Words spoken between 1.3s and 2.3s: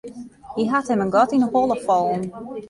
yn 'e holle fallen.